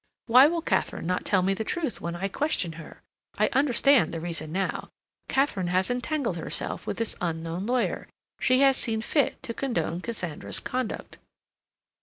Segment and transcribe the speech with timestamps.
[0.25, 3.03] Why will Katharine not tell me the truth when I question her?
[3.37, 4.89] I understand the reason now.
[5.29, 8.07] Katharine has entangled herself with this unknown lawyer;
[8.39, 11.19] she has seen fit to condone Cassandra's conduct."